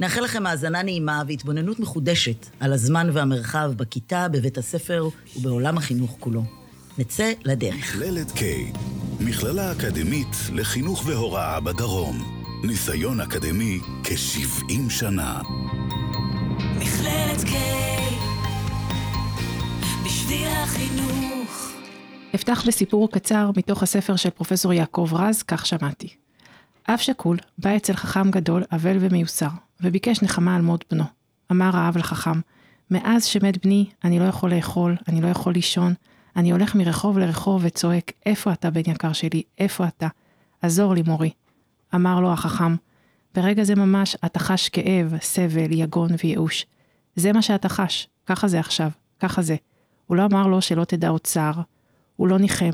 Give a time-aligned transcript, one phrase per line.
[0.00, 6.42] נאחל לכם האזנה נעימה והתבוננות מחודשת על הזמן והמרחב בכיתה, בבית הספר ובעולם החינוך כולו.
[6.98, 7.74] נצא לדרך.
[7.96, 8.42] מכללת K,
[9.20, 12.42] מכללה אקדמית לחינוך והוראה בדרום.
[12.64, 15.40] ניסיון אקדמי כ-70 שנה.
[16.76, 17.52] מכללת K,
[20.04, 21.72] בשביל החינוך.
[22.34, 26.08] אפתח בסיפור קצר מתוך הספר של פרופסור יעקב רז, כך שמעתי.
[26.88, 29.48] אב שכול בא אצל חכם גדול, אבל ומיוסר,
[29.80, 31.04] וביקש נחמה על מות בנו.
[31.52, 32.40] אמר האב לחכם,
[32.90, 35.94] מאז שמת בני, אני לא יכול לאכול, אני לא יכול לישון,
[36.36, 40.08] אני הולך מרחוב לרחוב וצועק, איפה אתה בן יקר שלי, איפה אתה?
[40.62, 41.30] עזור לי מורי.
[41.94, 42.76] אמר לו החכם,
[43.34, 46.66] ברגע זה ממש אתה חש כאב, סבל, יגון וייאוש.
[47.16, 48.90] זה מה שאתה חש, ככה זה עכשיו,
[49.20, 49.56] ככה זה.
[50.06, 51.60] הוא לא אמר לו שלא תדע עוד צער,
[52.16, 52.70] הוא לא ניחם,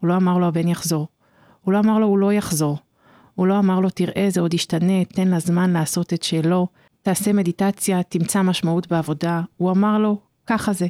[0.00, 1.08] הוא לא אמר לו הבן יחזור,
[1.62, 2.78] הוא לא אמר לו הוא לא יחזור,
[3.34, 6.66] הוא לא אמר לו תראה זה עוד ישתנה, תן לה זמן לעשות את שלו,
[7.02, 10.86] תעשה מדיטציה, תמצא משמעות בעבודה, הוא אמר לו ככה זה.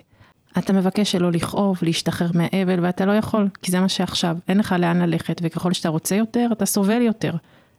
[0.58, 4.74] אתה מבקש שלא לכאוב, להשתחרר מהאבל, ואתה לא יכול, כי זה מה שעכשיו, אין לך
[4.78, 7.32] לאן ללכת, וככל שאתה רוצה יותר, אתה סובל יותר.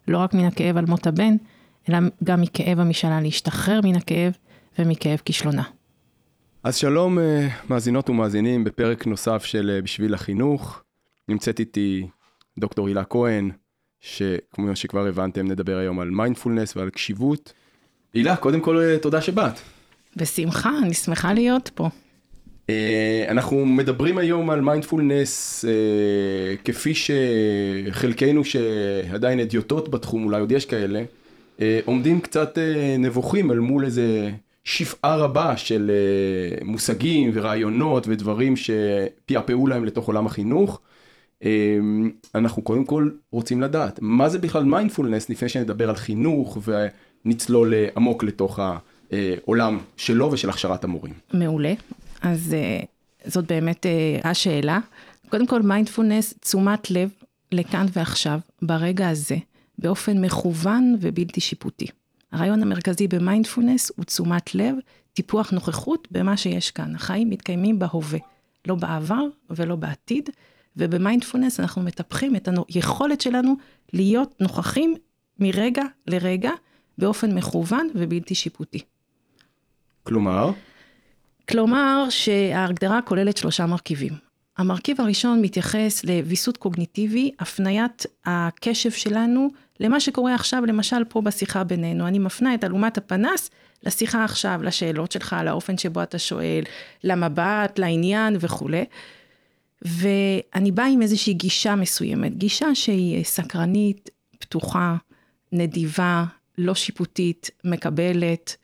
[0.07, 1.35] לא רק מן הכאב על מות הבן,
[1.89, 4.33] אלא גם מכאב המשאלה להשתחרר מן הכאב
[4.79, 5.63] ומכאב כישלונה.
[6.63, 10.81] אז שלום אה, מאזינות ומאזינים בפרק נוסף של אה, בשביל החינוך.
[11.27, 12.07] נמצאת איתי
[12.59, 13.51] דוקטור הילה כהן,
[14.05, 17.53] שכמו שכבר הבנתם נדבר היום על מיינדפולנס ועל קשיבות.
[18.13, 19.53] הילה, קודם כל אה, תודה שבאת.
[20.15, 21.89] בשמחה, אני שמחה להיות פה.
[22.67, 22.69] Uh,
[23.27, 31.03] אנחנו מדברים היום על מיינדפולנס uh, כפי שחלקנו שעדיין אדיוטות בתחום, אולי עוד יש כאלה,
[31.57, 34.31] uh, עומדים קצת uh, נבוכים אל מול איזה
[34.63, 35.91] שפעה רבה של
[36.61, 40.81] uh, מושגים ורעיונות ודברים שפעפעו להם לתוך עולם החינוך.
[41.43, 41.45] Uh,
[42.35, 46.57] אנחנו קודם כל רוצים לדעת מה זה בכלל מיינדפולנס לפני שנדבר על חינוך
[47.25, 51.13] ונצלול עמוק לתוך העולם שלו ושל הכשרת המורים.
[51.33, 51.73] מעולה.
[52.21, 52.85] אז uh,
[53.31, 53.85] זאת באמת
[54.23, 54.79] השאלה.
[55.29, 57.09] קודם כל, מיינדפולנס, תשומת לב
[57.51, 59.37] לכאן ועכשיו, ברגע הזה,
[59.79, 61.87] באופן מכוון ובלתי שיפוטי.
[62.31, 64.75] הרעיון המרכזי במיינדפולנס הוא תשומת לב,
[65.13, 66.95] טיפוח נוכחות במה שיש כאן.
[66.95, 68.19] החיים מתקיימים בהווה,
[68.67, 70.29] לא בעבר ולא בעתיד,
[70.77, 73.55] ובמיינדפולנס אנחנו מטפחים את היכולת שלנו
[73.93, 74.95] להיות נוכחים
[75.39, 76.51] מרגע לרגע,
[76.97, 78.79] באופן מכוון ובלתי שיפוטי.
[80.03, 80.51] כלומר?
[81.49, 84.13] כלומר שההגדרה כוללת שלושה מרכיבים.
[84.57, 89.49] המרכיב הראשון מתייחס לוויסות קוגניטיבי, הפניית הקשב שלנו
[89.79, 92.07] למה שקורה עכשיו, למשל פה בשיחה בינינו.
[92.07, 93.49] אני מפנה את אלומת הפנס
[93.83, 96.63] לשיחה עכשיו, לשאלות שלך, לאופן שבו אתה שואל,
[97.03, 98.85] למבט, לעניין וכולי.
[99.81, 104.09] ואני באה עם איזושהי גישה מסוימת, גישה שהיא סקרנית,
[104.39, 104.95] פתוחה,
[105.51, 106.25] נדיבה,
[106.57, 108.55] לא שיפוטית, מקבלת,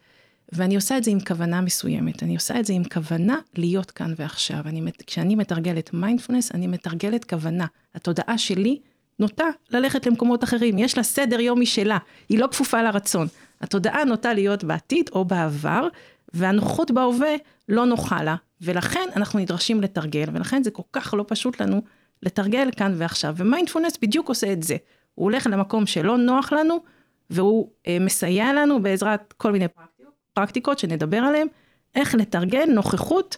[0.51, 4.13] ואני עושה את זה עם כוונה מסוימת, אני עושה את זה עם כוונה להיות כאן
[4.17, 4.59] ועכשיו.
[4.65, 7.65] אני, כשאני מתרגלת מיינדפולנס, אני מתרגלת כוונה.
[7.95, 8.79] התודעה שלי
[9.19, 11.97] נוטה ללכת למקומות אחרים, יש לה סדר יום משלה,
[12.29, 13.27] היא לא כפופה לרצון.
[13.61, 15.87] התודעה נוטה להיות בעתיד או בעבר,
[16.33, 17.35] והנוחות בהווה
[17.69, 21.81] לא נוחה לה, ולכן אנחנו נדרשים לתרגל, ולכן זה כל כך לא פשוט לנו
[22.23, 23.33] לתרגל כאן ועכשיו.
[23.37, 24.75] ומיינדפולנס בדיוק עושה את זה.
[25.15, 26.83] הוא הולך למקום שלא נוח לנו,
[27.29, 29.91] והוא אה, מסייע לנו בעזרת כל מיני פרקטיקות.
[30.33, 31.47] פרקטיקות שנדבר עליהן,
[31.95, 33.37] איך לתרגל נוכחות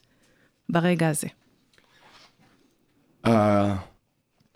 [0.70, 1.28] ברגע הזה.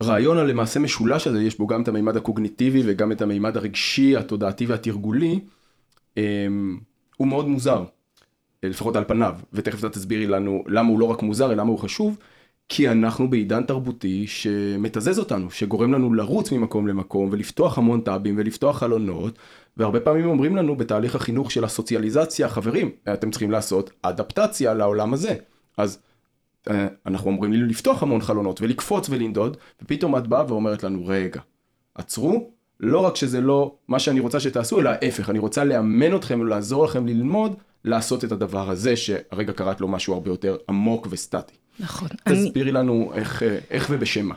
[0.01, 4.65] הרעיון הלמעשה משולש הזה, יש בו גם את המימד הקוגניטיבי וגם את המימד הרגשי, התודעתי
[4.65, 5.39] והתרגולי,
[6.17, 6.79] אמ,
[7.17, 7.83] הוא מאוד מוזר,
[8.63, 11.79] לפחות על פניו, ותכף אתה תסבירי לנו למה הוא לא רק מוזר, אלא למה הוא
[11.79, 12.17] חשוב,
[12.69, 18.77] כי אנחנו בעידן תרבותי שמתזז אותנו, שגורם לנו לרוץ ממקום למקום ולפתוח המון טאבים ולפתוח
[18.77, 19.37] חלונות,
[19.77, 25.35] והרבה פעמים אומרים לנו בתהליך החינוך של הסוציאליזציה, חברים, אתם צריכים לעשות אדפטציה לעולם הזה.
[25.77, 25.99] אז
[26.69, 31.41] אה, אנחנו אומרים לי לפתוח המון חלונות ולקפוץ ולנדוד, ופתאום את באה ואומרת לנו, רגע,
[31.95, 36.39] עצרו, לא רק שזה לא מה שאני רוצה שתעשו, אלא ההפך, אני רוצה לאמן אתכם
[36.39, 37.55] ולעזור לכם ללמוד
[37.87, 41.53] לעשות את הדבר הזה, שהרגע קראת לו משהו הרבה יותר עמוק וסטטי.
[41.79, 42.07] נכון.
[42.23, 42.79] תסבירי אני...
[42.79, 44.35] לנו איך, אה, איך ובשם מה.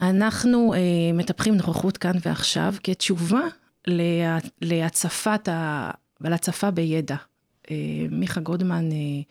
[0.00, 0.78] אנחנו אה,
[1.14, 3.40] מטפחים נוכחות כאן ועכשיו כתשובה
[3.86, 5.90] לה, להצפת ה...
[6.20, 7.16] להצפה בידע.
[7.70, 7.76] אה,
[8.10, 9.22] מיכה גודמן, אה,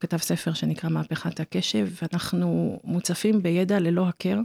[0.00, 4.38] כתב ספר שנקרא מהפכת הקשב, ואנחנו מוצפים בידע ללא הכר,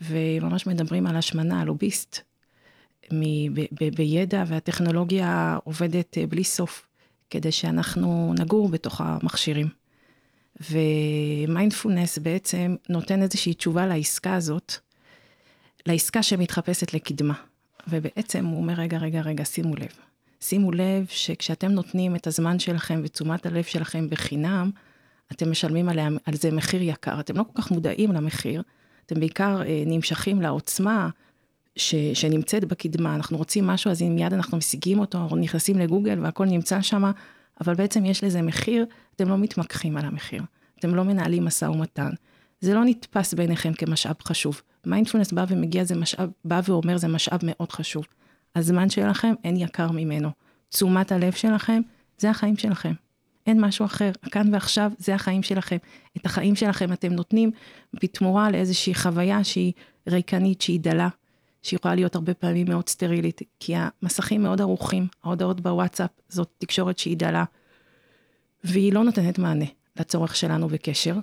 [0.00, 2.20] וממש מדברים על השמנה, על לוביסט,
[3.12, 6.87] מ- ב- ב- בידע, והטכנולוגיה עובדת אה, בלי סוף,
[7.30, 9.68] כדי שאנחנו נגור בתוך המכשירים.
[10.70, 14.72] ומיינדפולנס בעצם נותן איזושהי תשובה לעסקה הזאת,
[15.86, 17.34] לעסקה שמתחפשת לקדמה.
[17.88, 19.92] ובעצם הוא אומר, רגע, רגע, רגע, שימו לב.
[20.40, 24.70] שימו לב שכשאתם נותנים את הזמן שלכם ותשומת הלב שלכם בחינם,
[25.32, 27.20] אתם משלמים עליה, על זה מחיר יקר.
[27.20, 28.62] אתם לא כל כך מודעים למחיר,
[29.06, 31.08] אתם בעיקר אה, נמשכים לעוצמה
[31.78, 33.14] ש, שנמצאת בקדמה.
[33.14, 37.04] אנחנו רוצים משהו, אז מיד אנחנו משיגים אותו, אנחנו נכנסים לגוגל והכל נמצא שם,
[37.60, 38.86] אבל בעצם יש לזה מחיר,
[39.16, 40.42] אתם לא מתמקחים על המחיר.
[40.78, 42.10] אתם לא מנהלים משא ומתן.
[42.60, 44.62] זה לא נתפס בעיניכם כמשאב חשוב.
[44.86, 48.06] מיינדפולנס בא ומגיע, זה משאב, בא ואומר, זה משאב מאוד חשוב.
[48.56, 50.30] הזמן שלכם, אין יקר ממנו.
[50.68, 51.80] תשומת הלב שלכם,
[52.18, 52.92] זה החיים שלכם.
[53.46, 54.10] אין משהו אחר.
[54.30, 55.76] כאן ועכשיו, זה החיים שלכם.
[56.16, 57.50] את החיים שלכם אתם נותנים
[58.02, 59.72] בתמורה לאיזושהי חוויה שהיא
[60.08, 61.08] ריקנית, שהיא דלה,
[61.62, 67.16] שיכולה להיות הרבה פעמים מאוד סטרילית, כי המסכים מאוד ערוכים, ההודעות בוואטסאפ זאת תקשורת שהיא
[67.16, 67.44] דלה,
[68.64, 69.64] והיא לא נותנת מענה
[69.96, 71.14] לצורך שלנו בקשר,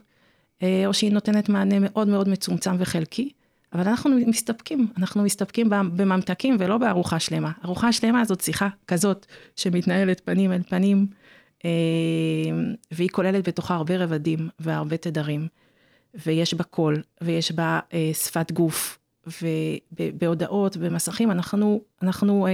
[0.64, 3.30] אה, או שהיא נותנת מענה מאוד מאוד מצומצם וחלקי,
[3.74, 7.52] אבל אנחנו מסתפקים, אנחנו מסתפקים בממתקים ולא בארוחה שלמה.
[7.66, 11.08] ארוחה שלמה זאת שיחה כזאת שמתנהלת פנים אל פנים,
[11.66, 11.70] אה,
[12.92, 15.48] והיא כוללת בתוכה הרבה רבדים והרבה תדרים,
[16.26, 19.00] ויש בה קול, ויש בה אה, שפת גוף,
[19.42, 22.52] ובהודעות, במסכים, אנחנו, אנחנו אה,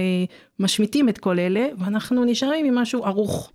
[0.58, 3.52] משמיטים את כל אלה, ואנחנו נשארים עם משהו ערוך,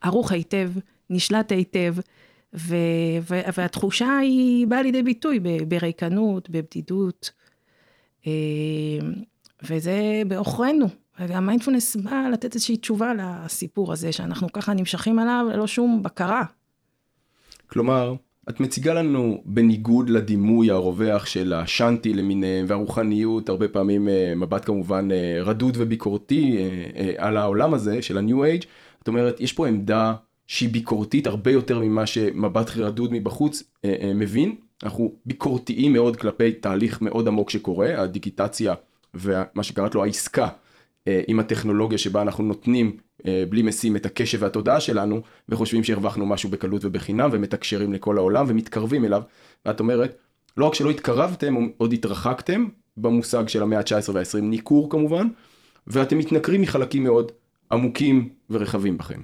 [0.00, 0.70] ערוך היטב,
[1.10, 1.94] נשלט היטב,
[2.54, 2.76] ו,
[3.22, 7.30] ו, והתחושה היא באה לידי ביטוי בריקנות, בבדידות,
[8.26, 8.32] אה,
[9.62, 10.86] וזה בעוכרינו.
[11.18, 16.42] והמיינדפולנס בא לתת איזושהי תשובה לסיפור הזה, שאנחנו ככה נמשכים עליו ללא שום בקרה.
[17.66, 18.14] כלומר,
[18.48, 25.08] את מציגה לנו בניגוד לדימוי הרווח של השאנטי למיניהם והרוחניות, הרבה פעמים אה, מבט כמובן
[25.12, 26.56] אה, רדוד וביקורתי
[26.96, 28.66] אה, על העולם הזה של ה-New Age,
[29.02, 30.14] את אומרת, יש פה עמדה
[30.46, 33.62] שהיא ביקורתית הרבה יותר ממה שמבט רדוד מבחוץ
[34.14, 34.54] מבין.
[34.82, 38.74] אנחנו ביקורתיים מאוד כלפי תהליך מאוד עמוק שקורה, הדיגיטציה
[39.14, 40.48] ומה שקראת לו העסקה
[41.06, 46.84] עם הטכנולוגיה שבה אנחנו נותנים בלי משים את הקשב והתודעה שלנו, וחושבים שהרווחנו משהו בקלות
[46.84, 49.22] ובחינם, ומתקשרים לכל העולם ומתקרבים אליו,
[49.66, 50.16] ואת אומרת,
[50.56, 52.66] לא רק שלא התקרבתם, עוד התרחקתם,
[52.96, 55.28] במושג של המאה ה-19 וה-20, ניכור כמובן,
[55.86, 57.32] ואתם מתנכרים מחלקים מאוד
[57.72, 59.20] עמוקים ורחבים בכם.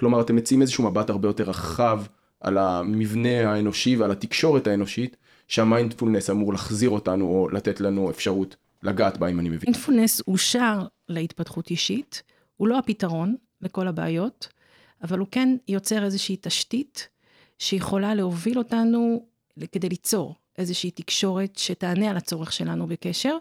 [0.00, 2.02] כלומר, אתם מציעים איזשהו מבט הרבה יותר רחב
[2.40, 5.16] על המבנה האנושי ועל התקשורת האנושית,
[5.48, 9.60] שהמיינדפולנס אמור להחזיר אותנו או לתת לנו אפשרות לגעת בה, אם אני מבין.
[9.66, 12.22] מיינדפולנס אושר להתפתחות אישית.
[12.58, 14.48] הוא לא הפתרון לכל הבעיות,
[15.02, 17.08] אבל הוא כן יוצר איזושהי תשתית
[17.58, 19.26] שיכולה להוביל אותנו
[19.72, 23.36] כדי ליצור איזושהי תקשורת שתענה על הצורך שלנו בקשר.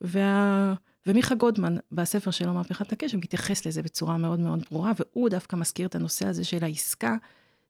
[0.00, 0.74] וה...
[1.06, 5.86] ומיכה גודמן, בספר שלו, מהפכת הקשר, מתייחס לזה בצורה מאוד מאוד ברורה, והוא דווקא מזכיר
[5.86, 7.16] את הנושא הזה של העסקה,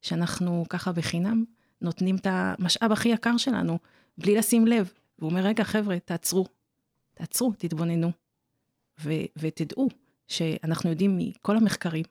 [0.02, 1.44] שאנחנו ככה בחינם
[1.81, 3.79] נותנים את המשאב הכי יקר שלנו,
[4.19, 4.93] בלי לשים לב.
[5.19, 6.46] והוא אומר, רגע, חבר'ה, תעצרו,
[7.14, 8.11] תעצרו, תתבוננו,
[9.05, 9.88] ו- ותדעו
[10.29, 12.05] שאנחנו יודעים מכל המחקרים,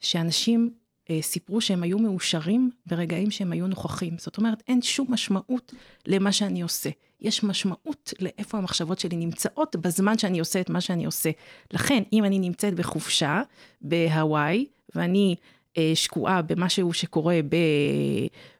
[0.00, 0.70] שאנשים
[1.10, 4.18] אה, סיפרו שהם היו מאושרים ברגעים שהם היו נוכחים.
[4.18, 5.72] זאת אומרת, אין שום משמעות
[6.06, 6.90] למה שאני עושה.
[7.20, 11.30] יש משמעות לאיפה המחשבות שלי נמצאות בזמן שאני עושה את מה שאני עושה.
[11.72, 13.42] לכן, אם אני נמצאת בחופשה
[13.80, 15.36] בהוואי, ואני
[15.78, 17.56] אה, שקועה במשהו שקורה ב,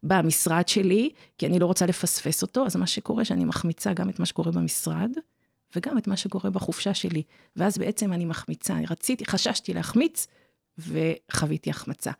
[0.03, 4.19] במשרד שלי, כי אני לא רוצה לפספס אותו, אז מה שקורה שאני מחמיצה גם את
[4.19, 5.11] מה שקורה במשרד,
[5.77, 7.23] וגם את מה שקורה בחופשה שלי.
[7.57, 10.27] ואז בעצם אני מחמיצה, אני רציתי, חששתי להחמיץ,
[10.79, 12.11] וחוויתי החמצה.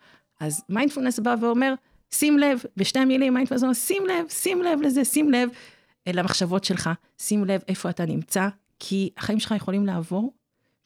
[0.41, 1.75] אז מיינדפולנס בא ואומר,
[2.11, 5.49] שים לב, בשתי מילים מיינדפולנס אומר, שים לב, שים לב לזה, שים לב
[6.07, 8.49] למחשבות שלך, שים לב איפה אתה נמצא,
[8.79, 10.33] כי החיים שלך יכולים לעבור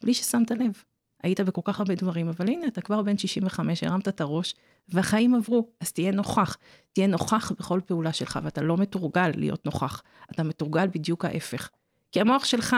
[0.03, 0.83] בלי ששמת לב.
[1.23, 4.55] היית בכל כך הרבה דברים, אבל הנה, אתה כבר בן 65, הרמת את הראש,
[4.89, 6.57] והחיים עברו, אז תהיה נוכח.
[6.93, 10.01] תהיה נוכח בכל פעולה שלך, ואתה לא מתורגל להיות נוכח,
[10.31, 11.69] אתה מתורגל בדיוק ההפך.
[12.11, 12.75] כי המוח שלך,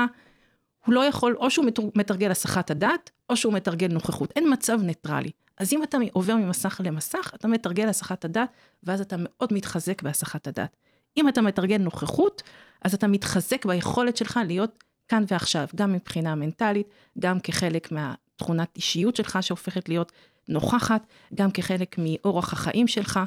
[0.85, 4.31] הוא לא יכול, או שהוא מתרגל הסחת הדעת, או שהוא מתרגל נוכחות.
[4.35, 5.31] אין מצב ניטרלי.
[5.57, 8.49] אז אם אתה עובר ממסך למסך, אתה מתרגל הסחת הדעת,
[8.83, 10.77] ואז אתה מאוד מתחזק בהסחת הדעת.
[11.17, 12.43] אם אתה מתרגל נוכחות,
[12.81, 16.87] אז אתה מתחזק ביכולת שלך להיות כאן ועכשיו, גם מבחינה מנטלית,
[17.19, 20.11] גם כחלק מהתכונת אישיות שלך שהופכת להיות
[20.47, 23.19] נוכחת, גם כחלק מאורח החיים שלך,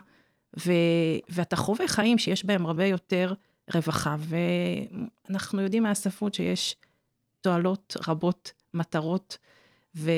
[0.58, 0.72] ו...
[1.28, 3.34] ואתה חווה חיים שיש בהם הרבה יותר
[3.74, 4.16] רווחה,
[5.28, 6.76] ואנחנו יודעים מהספרות שיש
[7.40, 9.38] תועלות רבות, מטרות
[9.96, 10.10] ו...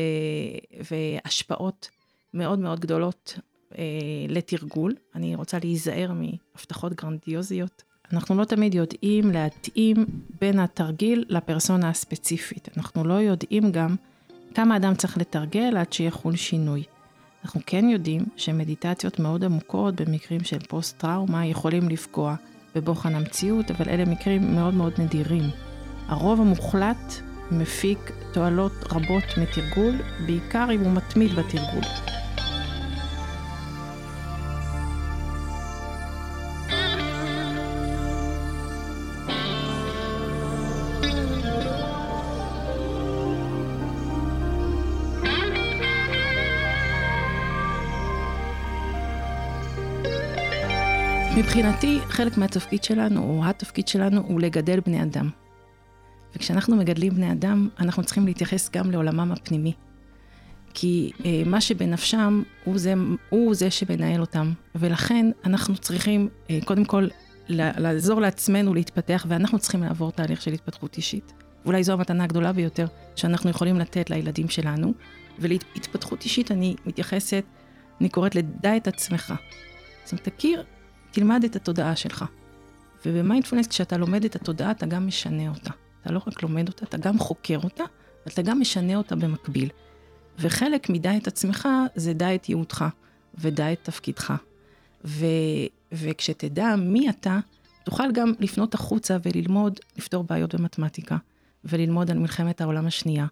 [0.90, 1.88] והשפעות
[2.34, 3.38] מאוד מאוד גדולות
[3.78, 3.84] אה,
[4.28, 4.94] לתרגול.
[5.14, 7.82] אני רוצה להיזהר מהבטחות גרנדיוזיות.
[8.12, 10.06] אנחנו לא תמיד יודעים להתאים
[10.40, 12.68] בין התרגיל לפרסונה הספציפית.
[12.76, 13.96] אנחנו לא יודעים גם
[14.54, 16.84] כמה אדם צריך לתרגל עד שיחול שינוי.
[17.44, 22.36] אנחנו כן יודעים שמדיטציות מאוד עמוקות במקרים של פוסט-טראומה יכולים לפגוע
[22.80, 25.50] בבוחן המציאות, אבל אלה מקרים מאוד מאוד נדירים.
[26.08, 27.14] הרוב המוחלט
[27.50, 29.94] מפיק תועלות רבות מתרגול,
[30.26, 31.84] בעיקר אם הוא מתמיד בתרגול.
[51.48, 55.30] מבחינתי, חלק מהתפקיד שלנו, או התפקיד שלנו, הוא לגדל בני אדם.
[56.36, 59.72] וכשאנחנו מגדלים בני אדם, אנחנו צריכים להתייחס גם לעולמם הפנימי.
[60.74, 62.94] כי אה, מה שבנפשם הוא זה,
[63.30, 67.08] הוא זה שמנהל אותם, ולכן אנחנו צריכים אה, קודם כל
[67.48, 71.32] לעזור לעצמנו להתפתח, ואנחנו צריכים לעבור תהליך של התפתחות אישית.
[71.64, 72.86] ואולי זו המתנה הגדולה ביותר
[73.16, 74.92] שאנחנו יכולים לתת לילדים שלנו.
[75.38, 77.44] ולהתפתחות אישית אני מתייחסת,
[78.00, 79.34] אני קוראת לדע את עצמך.
[80.04, 80.64] זאת אומרת, תכיר
[81.18, 82.24] תלמד את התודעה שלך.
[83.06, 85.70] ובמיינדפולנס, כשאתה לומד את התודעה, אתה גם משנה אותה.
[86.02, 87.84] אתה לא רק לומד אותה, אתה גם חוקר אותה,
[88.26, 89.68] ואתה גם משנה אותה במקביל.
[90.38, 92.84] וחלק מדע את עצמך, זה דע את ייעודך,
[93.34, 94.34] ודע את תפקידך.
[95.04, 95.26] ו,
[95.92, 97.38] וכשתדע מי אתה,
[97.84, 101.16] תוכל גם לפנות החוצה וללמוד לפתור בעיות במתמטיקה,
[101.64, 103.26] וללמוד על מלחמת העולם השנייה,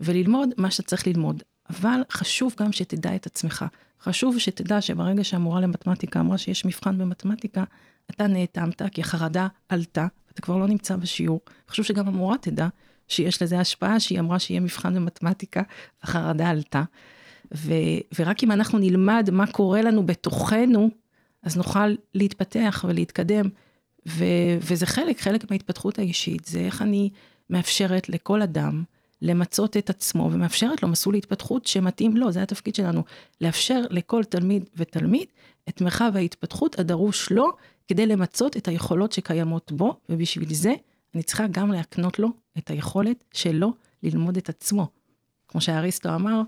[0.00, 1.42] וללמוד מה שאתה צריך ללמוד.
[1.70, 3.64] אבל חשוב גם שתדע את עצמך.
[4.00, 7.64] חשוב שתדע שברגע שהמורה למתמטיקה אמרה שיש מבחן במתמטיקה,
[8.10, 11.40] אתה נאטמת כי החרדה עלתה, אתה כבר לא נמצא בשיעור.
[11.68, 12.68] חשוב שגם המורה תדע
[13.08, 15.62] שיש לזה השפעה, שהיא אמרה שיהיה מבחן במתמטיקה,
[16.02, 16.82] החרדה עלתה.
[17.54, 17.72] ו,
[18.18, 20.90] ורק אם אנחנו נלמד מה קורה לנו בתוכנו,
[21.42, 23.48] אז נוכל להתפתח ולהתקדם.
[24.08, 24.24] ו,
[24.60, 27.10] וזה חלק, חלק מההתפתחות האישית, זה איך אני
[27.50, 28.82] מאפשרת לכל אדם
[29.22, 33.02] למצות את עצמו ומאפשרת לו מסלול התפתחות שמתאים לו, זה התפקיד שלנו,
[33.40, 35.26] לאפשר לכל תלמיד ותלמיד
[35.68, 37.50] את מרחב ההתפתחות הדרוש לו
[37.88, 40.74] כדי למצות את היכולות שקיימות בו, ובשביל זה
[41.14, 44.88] אני צריכה גם להקנות לו את היכולת שלו ללמוד את עצמו.
[45.48, 46.42] כמו שאריסטו אמר,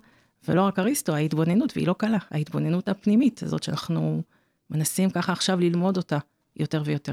[0.48, 4.22] ולא רק אריסטו, ההתבוננות, והיא לא קלה, ההתבוננות הפנימית הזאת שאנחנו
[4.70, 6.18] מנסים ככה עכשיו ללמוד אותה
[6.56, 7.12] יותר ויותר.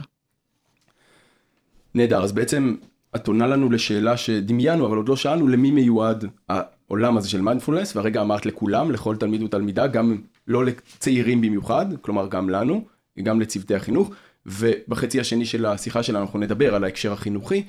[1.95, 2.75] נהדר, אז בעצם
[3.15, 7.95] את עונה לנו לשאלה שדמיינו אבל עוד לא שאלנו למי מיועד העולם הזה של מיינדפולנס
[7.95, 12.85] והרגע אמרת לכולם לכל תלמיד ותלמידה גם לא לצעירים במיוחד כלומר גם לנו
[13.23, 14.11] גם לצוותי החינוך
[14.45, 17.63] ובחצי השני של השיחה שלנו אנחנו נדבר על ההקשר החינוכי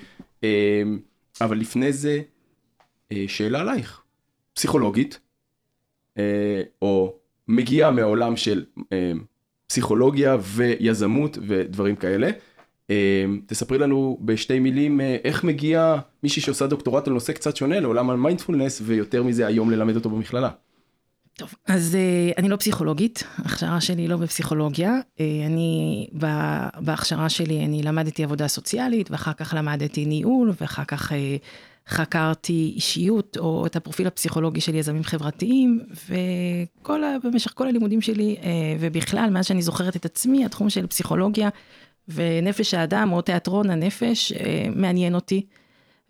[0.44, 0.82] אה,
[1.40, 2.20] אבל לפני זה
[3.12, 4.02] אה, שאלה עלייך
[4.54, 5.20] פסיכולוגית
[6.18, 7.14] אה, או
[7.48, 8.64] מגיעה מהעולם של
[9.66, 12.30] פסיכולוגיה ויזמות ודברים כאלה.
[12.90, 17.80] אמ, תספרי לנו בשתי מילים אה, איך מגיע מישהי שעושה דוקטורט על נושא קצת שונה
[17.80, 20.50] לעולם המיינדפולנס ויותר מזה היום ללמד אותו במכללה.
[21.36, 25.00] טוב, אז uh, אני לא פסיכולוגית, ההכשרה שלי לא בפסיכולוגיה.
[25.16, 26.06] Uh, אני,
[26.80, 31.12] בהכשרה שלי אני למדתי עבודה סוציאלית, ואחר כך למדתי ניהול, ואחר כך
[31.88, 38.36] חקרתי אישיות, או את הפרופיל הפסיכולוגי של יזמים חברתיים, ובמשך כל הלימודים שלי,
[38.80, 41.48] ובכלל, מאז שאני זוכרת את עצמי, התחום של פסיכולוגיה
[42.08, 45.46] ונפש האדם, או תיאטרון הנפש, אה, מעניין אותי.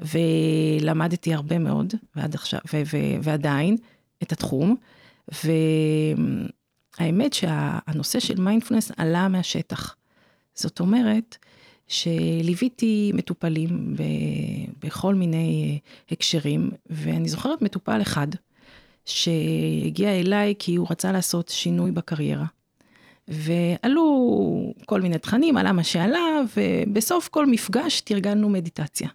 [0.01, 3.77] ולמדתי הרבה מאוד, ועד עכשיו, ו- ו- ועדיין,
[4.23, 4.77] את התחום.
[7.01, 9.97] והאמת שהנושא של מיינדפולנס עלה מהשטח.
[10.55, 11.37] זאת אומרת,
[11.89, 15.79] שליוויתי מטופלים ב- בכל מיני
[16.11, 18.29] הקשרים, ואני זוכרת מטופל אחד,
[19.05, 22.47] שהגיע אליי כי הוא רצה לעשות שינוי בקריירה.
[23.33, 29.09] ועלו כל מיני תכנים, עלה מה שעלה, ובסוף כל מפגש תרגלנו מדיטציה.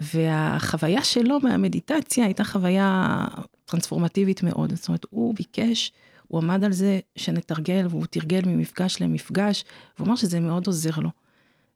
[0.00, 3.24] והחוויה שלו מהמדיטציה הייתה חוויה
[3.64, 4.74] טרנספורמטיבית מאוד.
[4.74, 5.92] זאת אומרת, הוא ביקש,
[6.28, 9.64] הוא עמד על זה שנתרגל, והוא תרגל ממפגש למפגש,
[9.96, 11.10] והוא אמר שזה מאוד עוזר לו.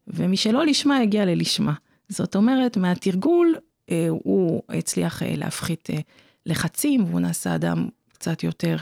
[0.07, 1.73] ומשלא לשמה הגיע ללשמה.
[2.09, 3.55] זאת אומרת, מהתרגול
[3.91, 5.99] אה, הוא הצליח אה, להפחית אה,
[6.47, 8.77] לחצים, והוא נעשה אדם קצת יותר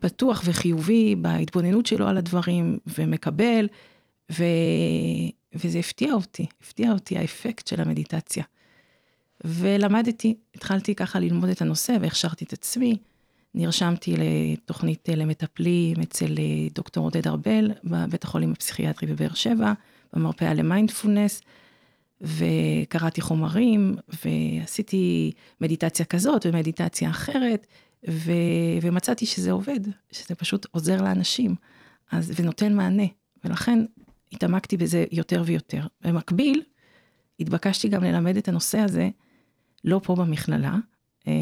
[0.00, 3.68] פתוח וחיובי בהתבוננות שלו על הדברים, ומקבל,
[4.32, 4.44] ו...
[5.54, 8.44] וזה הפתיע אותי, הפתיע אותי האפקט של המדיטציה.
[9.44, 12.96] ולמדתי, התחלתי ככה ללמוד את הנושא והכשרתי את עצמי.
[13.54, 16.34] נרשמתי לתוכנית למטפלים אצל
[16.74, 19.72] דוקטור עודד ארבל, בבית החולים הפסיכיאטרי בבאר שבע,
[20.12, 21.42] במרפאה למיינדפולנס,
[22.20, 27.66] וקראתי חומרים, ועשיתי מדיטציה כזאת ומדיטציה אחרת,
[28.08, 28.32] ו,
[28.82, 29.80] ומצאתי שזה עובד,
[30.12, 31.54] שזה פשוט עוזר לאנשים,
[32.12, 33.06] אז, ונותן מענה,
[33.44, 33.78] ולכן
[34.32, 35.86] התעמקתי בזה יותר ויותר.
[36.00, 36.62] במקביל,
[37.40, 39.08] התבקשתי גם ללמד את הנושא הזה,
[39.84, 40.76] לא פה במכללה,
[41.28, 41.32] אה,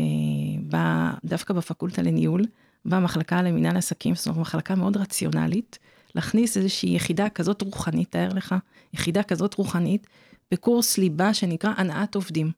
[0.68, 0.76] ב,
[1.24, 2.44] דווקא בפקולטה לניהול,
[2.84, 5.78] במחלקה למינהל עסקים, זאת אומרת, מחלקה מאוד רציונלית,
[6.14, 8.54] להכניס איזושהי יחידה כזאת רוחנית, תאר לך,
[8.94, 10.06] יחידה כזאת רוחנית,
[10.50, 12.50] בקורס ליבה שנקרא הנעת עובדים.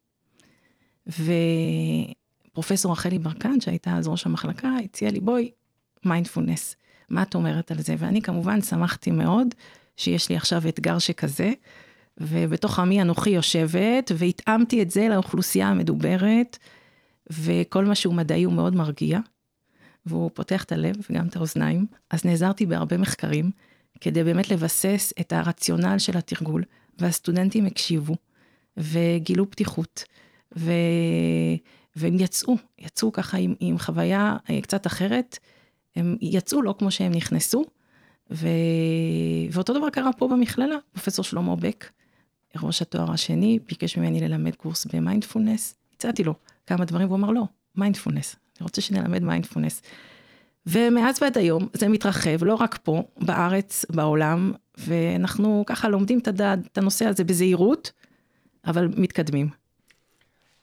[2.60, 5.50] ופרופסור רחלי ברקן, שהייתה אז ראש המחלקה, הציעה לי, בואי,
[6.04, 6.76] מיינדפולנס,
[7.08, 7.94] מה את אומרת על זה?
[7.98, 9.48] ואני כמובן שמחתי מאוד
[9.96, 11.52] שיש לי עכשיו אתגר שכזה,
[12.18, 16.58] ובתוך עמי אנוכי יושבת, והתאמתי את זה לאוכלוסייה המדוברת,
[17.30, 19.18] וכל מה שהוא מדעי הוא מאוד מרגיע,
[20.06, 21.86] והוא פותח את הלב וגם את האוזניים.
[22.10, 23.50] אז נעזרתי בהרבה מחקרים,
[24.00, 26.64] כדי באמת לבסס את הרציונל של התרגול,
[26.98, 28.16] והסטודנטים הקשיבו,
[28.76, 30.04] וגילו פתיחות,
[30.56, 30.72] ו...
[31.96, 35.38] והם יצאו, יצאו ככה עם, עם חוויה אה, קצת אחרת,
[35.96, 37.64] הם יצאו לא כמו שהם נכנסו,
[38.30, 38.48] ו...
[39.50, 41.90] ואותו דבר קרה פה במכללה, פרופסור שלמה בק,
[42.62, 46.34] ראש התואר השני, ביקש ממני ללמד קורס במיינדפולנס, הצעתי לו
[46.66, 47.42] כמה דברים, והוא אמר לא,
[47.76, 49.82] מיינדפולנס, אני רוצה שנלמד מיינדפולנס.
[50.66, 57.06] ומאז ועד היום זה מתרחב, לא רק פה, בארץ, בעולם, ואנחנו ככה לומדים את, הנושא
[57.06, 57.92] הזה בזהירות,
[58.66, 59.59] אבל מתקדמים.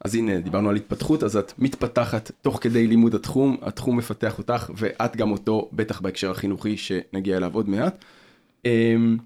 [0.06, 4.72] אז הנה, דיברנו על התפתחות, אז את מתפתחת תוך כדי לימוד התחום, התחום מפתח אותך,
[4.75, 8.06] ואת גם אותו, בטח בהקשר החינוכי, שנגיע אליו עוד מעט.
[8.66, 9.18] אמ,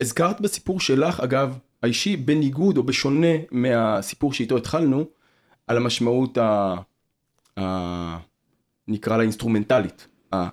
[0.00, 5.04] הזכרת בסיפור שלך, אגב, האישי, בניגוד או בשונה מהסיפור שאיתו התחלנו,
[5.66, 6.74] על המשמעות ה...
[7.58, 8.18] ה...
[8.88, 10.08] נקרא לה אינסטרומנטלית,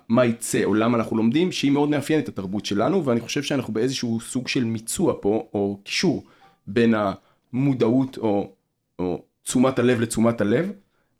[0.08, 3.72] מה יצא או למה אנחנו לומדים, שהיא מאוד מאפיינת את התרבות שלנו, ואני חושב שאנחנו
[3.72, 6.24] באיזשהו סוג של מיצוע פה, או קישור
[6.66, 6.94] בין
[7.52, 8.52] המודעות או,
[8.98, 10.72] או תשומת הלב לתשומת הלב,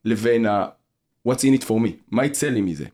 [0.04, 0.66] לבין ה-
[1.28, 2.86] what's in it for me, מה יצא לי מזה.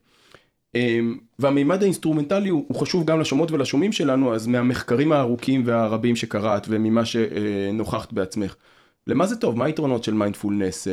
[0.75, 6.67] אמ, והמימד האינסטרומנטלי הוא, הוא חשוב גם לשומעות ולשומעים שלנו, אז מהמחקרים הארוכים והרבים שקראת
[6.69, 8.57] וממה שנוכחת בעצמך,
[9.07, 9.59] למה זה טוב?
[9.59, 10.93] מה היתרונות של מיינדפולנס אה,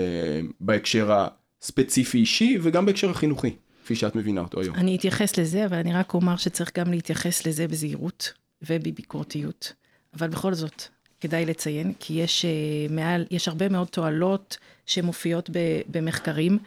[0.59, 1.25] בהקשר
[1.61, 4.75] הספציפי אישי וגם בהקשר החינוכי, כפי שאת מבינה אותו היום?
[4.75, 8.33] אני אתייחס לזה, אבל אני רק אומר שצריך גם להתייחס לזה בזהירות
[8.69, 9.73] ובביקורתיות.
[10.19, 10.83] אבל בכל זאת,
[11.21, 12.49] כדאי לציין, כי יש אה,
[12.89, 15.49] מעל, יש הרבה מאוד תועלות שמופיעות
[15.91, 16.57] במחקרים.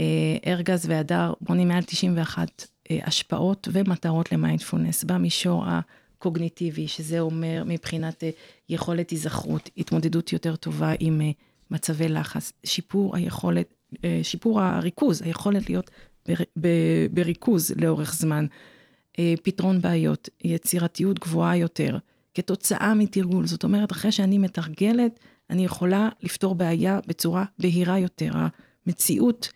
[0.00, 0.04] אה,
[0.46, 8.24] ארגז והדר מונים מעל 91 השפעות ומטרות למיינדפולנס במישור הקוגניטיבי, שזה אומר מבחינת
[8.68, 11.20] יכולת היזכרות, התמודדות יותר טובה עם
[11.70, 13.74] מצבי לחץ, שיפור היכולת,
[14.22, 15.90] שיפור הריכוז, היכולת להיות
[17.10, 18.46] בריכוז לאורך זמן,
[19.42, 21.98] פתרון בעיות, יצירתיות גבוהה יותר,
[22.38, 23.46] כתוצאה מתרגול.
[23.46, 25.20] זאת אומרת, אחרי שאני מתרגלת,
[25.50, 28.32] אני יכולה לפתור בעיה בצורה בהירה יותר.
[28.86, 29.48] המציאות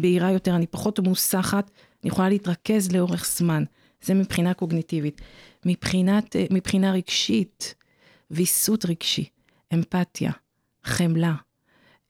[0.00, 1.70] בהירה יותר, אני פחות מוסחת,
[2.02, 3.64] אני יכולה להתרכז לאורך זמן.
[4.02, 5.20] זה מבחינה קוגניטיבית.
[5.66, 7.74] מבחינת, מבחינה רגשית,
[8.30, 9.28] ויסות רגשי,
[9.74, 10.30] אמפתיה,
[10.84, 11.34] חמלה,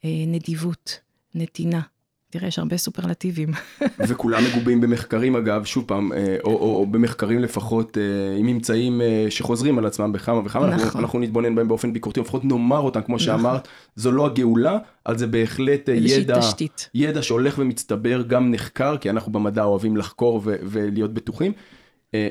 [0.05, 1.01] נדיבות,
[1.35, 1.81] נתינה.
[2.31, 3.49] תראה, יש הרבה סופרלטיבים.
[4.09, 6.13] וכולם מגובים במחקרים אגב, שוב פעם,
[6.45, 7.97] או, או, או במחקרים לפחות
[8.39, 10.81] עם ממצאים שחוזרים על עצמם בכמה וכמה, נכון.
[10.81, 13.73] אנחנו, אנחנו נתבונן בהם באופן ביקורתי, לפחות נאמר אותם, כמו שאמרת, נכון.
[13.97, 16.91] זו לא הגאולה, אבל זה בהחלט ידע, תשתית.
[16.95, 21.53] ידע שהולך ומצטבר, גם נחקר, כי אנחנו במדע אוהבים לחקור ו- ולהיות בטוחים.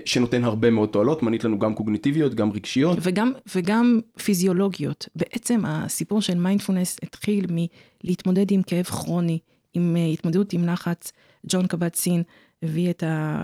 [0.06, 2.98] שנותן הרבה מאוד תועלות, מנית לנו גם קוגניטיביות, גם רגשיות.
[3.02, 5.10] וגם, וגם פיזיולוגיות.
[5.16, 9.40] בעצם הסיפור של מיינדפולנס התחיל מלהתמודד עם כאב כרוני,
[9.76, 11.12] עם התמודדות עם לחץ.
[11.48, 12.24] ג'ון קבט סין
[12.64, 13.44] הביא את ה...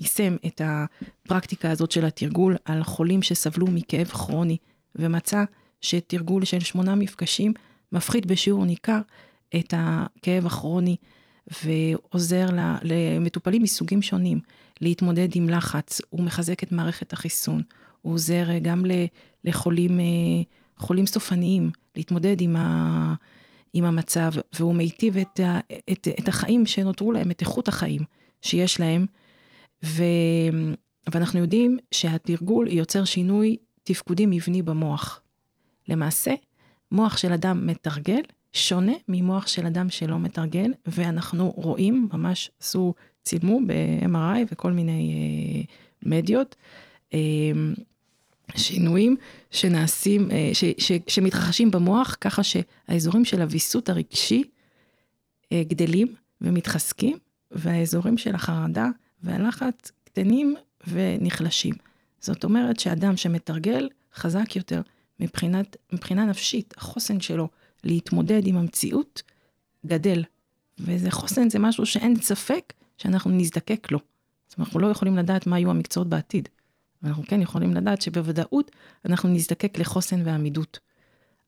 [0.00, 4.56] יישם את הפרקטיקה הזאת של התרגול על חולים שסבלו מכאב כרוני,
[4.96, 5.44] ומצא
[5.80, 7.52] שתרגול של שמונה מפגשים
[7.92, 9.00] מפחית בשיעור ניכר
[9.56, 10.96] את הכאב הכרוני,
[11.64, 12.46] ועוזר
[12.82, 14.40] למטופלים מסוגים שונים.
[14.80, 17.62] להתמודד עם לחץ, הוא מחזק את מערכת החיסון,
[18.02, 18.84] הוא עוזר גם
[19.44, 20.00] לחולים
[20.76, 23.14] חולים סופניים להתמודד עם, ה,
[23.72, 25.40] עם המצב, והוא מיטיב את,
[25.92, 28.02] את, את החיים שנותרו להם, את איכות החיים
[28.42, 29.06] שיש להם,
[29.84, 30.02] ו,
[31.12, 35.20] ואנחנו יודעים שהתרגול יוצר שינוי תפקודי מבני במוח.
[35.88, 36.34] למעשה,
[36.92, 38.20] מוח של אדם מתרגל
[38.52, 46.08] שונה ממוח של אדם שלא מתרגל, ואנחנו רואים, ממש עשו צילמו ב-MRI וכל מיני uh,
[46.08, 46.56] מדיות,
[47.10, 47.14] uh,
[48.56, 49.16] שינויים
[49.50, 54.42] שנעשים, uh, ש, ש, שמתרחשים במוח, ככה שהאזורים של הוויסות הרגשי
[55.44, 57.18] uh, גדלים ומתחזקים,
[57.50, 58.88] והאזורים של החרדה
[59.22, 60.54] והלחץ קטנים
[60.86, 61.74] ונחלשים.
[62.20, 64.80] זאת אומרת שאדם שמתרגל חזק יותר
[65.20, 67.48] מבחינת, מבחינה נפשית, החוסן שלו
[67.84, 69.22] להתמודד עם המציאות
[69.86, 70.24] גדל
[70.78, 73.98] וזה חוסן זה משהו שאין ספק שאנחנו נזדקק לו.
[74.48, 76.48] זאת אומרת, אנחנו לא יכולים לדעת מה יהיו המקצועות בעתיד,
[77.04, 78.70] אנחנו כן יכולים לדעת שבוודאות
[79.04, 80.78] אנחנו נזדקק לחוסן ועמידות.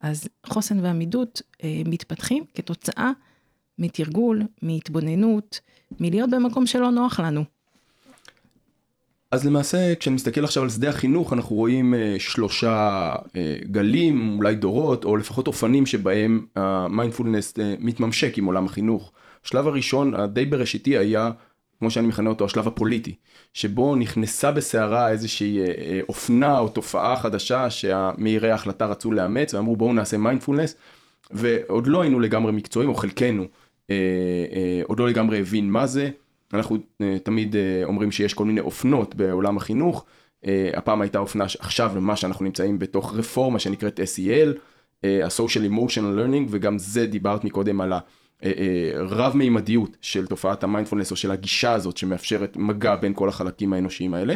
[0.00, 3.10] אז חוסן ועמידות אה, מתפתחים כתוצאה
[3.78, 5.60] מתרגול, מהתבוננות,
[6.00, 7.44] מלהיות במקום שלא נוח לנו.
[9.32, 14.54] אז למעשה כשאני מסתכל עכשיו על שדה החינוך אנחנו רואים אה, שלושה אה, גלים אולי
[14.54, 19.12] דורות או לפחות אופנים שבהם המיינדפולנס אה, מתממשק עם עולם החינוך.
[19.44, 21.30] השלב הראשון הדי בראשיתי היה
[21.82, 23.14] כמו שאני מכנה אותו השלב הפוליטי
[23.54, 29.76] שבו נכנסה בסערה איזושהי אה, אה, אופנה או תופעה חדשה שהמאירי ההחלטה רצו לאמץ ואמרו
[29.76, 30.74] בואו נעשה מיינדפולנס
[31.30, 33.42] ועוד לא היינו לגמרי מקצועיים או חלקנו
[33.90, 33.96] אה,
[34.52, 36.10] אה, עוד לא לגמרי הבין מה זה.
[36.54, 40.04] אנחנו אה, תמיד אה, אומרים שיש כל מיני אופנות בעולם החינוך.
[40.46, 44.58] אה, הפעם הייתה אופנה עכשיו למה שאנחנו נמצאים בתוך רפורמה שנקראת SEL,
[45.04, 48.02] ה-social emotional learning, וגם זה דיברת מקודם על הרב
[49.34, 54.34] מימדיות של תופעת המיינדפולנס או של הגישה הזאת שמאפשרת מגע בין כל החלקים האנושיים האלה.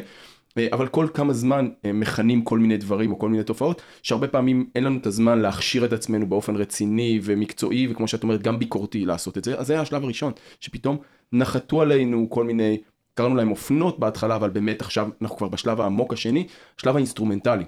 [0.72, 4.84] אבל כל כמה זמן מכניסים כל מיני דברים או כל מיני תופעות שהרבה פעמים אין
[4.84, 9.38] לנו את הזמן להכשיר את עצמנו באופן רציני ומקצועי וכמו שאת אומרת גם ביקורתי לעשות
[9.38, 10.98] את זה אז זה היה השלב הראשון שפתאום
[11.32, 12.78] נחתו עלינו כל מיני,
[13.14, 17.64] קראנו להם אופנות בהתחלה, אבל באמת עכשיו אנחנו כבר בשלב העמוק השני, שלב האינסטרומנטלי,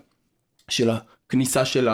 [0.68, 1.88] של הכניסה של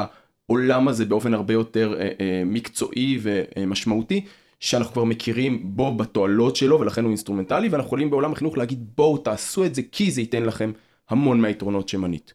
[0.48, 4.24] העולם הזה באופן הרבה יותר אה, אה, מקצועי ומשמעותי.
[4.60, 9.18] שאנחנו כבר מכירים בו בתועלות שלו ולכן הוא אינסטרומנטלי ואנחנו יכולים בעולם החינוך להגיד בואו
[9.18, 10.72] תעשו את זה כי זה ייתן לכם
[11.10, 12.34] המון מהיתרונות שמנית.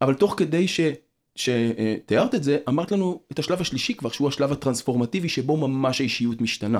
[0.00, 0.80] אבל תוך כדי ש...
[1.36, 6.40] שתיארת את זה אמרת לנו את השלב השלישי כבר שהוא השלב הטרנספורמטיבי שבו ממש האישיות
[6.40, 6.78] משתנה.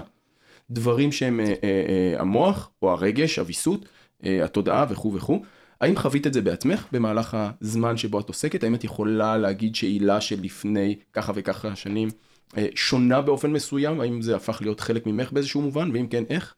[0.71, 3.85] דברים שהם אה, אה, אה, המוח או הרגש, הוויסות,
[4.25, 5.43] אה, התודעה וכו' וכו'.
[5.81, 8.65] האם חווית את זה בעצמך במהלך הזמן שבו את עוסקת?
[8.65, 12.09] האם את יכולה להגיד שעילה של לפני ככה וככה שנים
[12.57, 14.01] אה, שונה באופן מסוים?
[14.01, 15.91] האם זה הפך להיות חלק ממך באיזשהו מובן?
[15.91, 16.55] ואם כן, איך?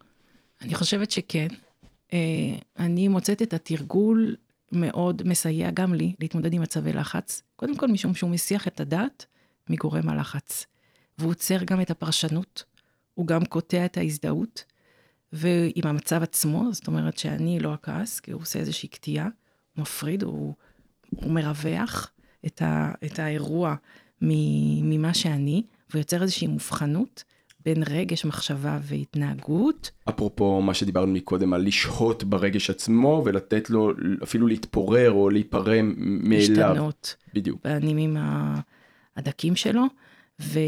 [0.62, 1.48] אני חושבת שכן.
[2.12, 2.18] אה,
[2.78, 4.36] אני מוצאת את התרגול
[4.72, 7.42] מאוד מסייע גם לי להתמודד עם מצבי לחץ.
[7.56, 9.26] קודם כל משום שהוא מסיח את הדעת
[9.70, 10.66] מגורם הלחץ.
[11.18, 12.64] והוא עוצר גם את הפרשנות.
[13.14, 14.64] הוא גם קוטע את ההזדהות,
[15.32, 19.28] ועם המצב עצמו, זאת אומרת שאני לא הכעס, כי הוא עושה איזושהי קטיעה,
[19.76, 20.54] הוא מפריד, הוא,
[21.10, 22.10] הוא מרווח
[22.46, 23.74] את, ה, את האירוע
[24.20, 25.62] ממה שאני,
[25.94, 27.24] ויוצר איזושהי מובחנות
[27.64, 29.90] בין רגש, מחשבה והתנהגות.
[30.08, 33.92] אפרופו מה שדיברנו מקודם על לשהות ברגש עצמו ולתת לו
[34.22, 36.38] אפילו להתפורר או להיפרם מאליו.
[36.38, 37.16] להשתנות.
[37.34, 37.60] בדיוק.
[37.64, 38.16] בנימים
[39.16, 39.82] הדקים שלו.
[40.40, 40.58] ו...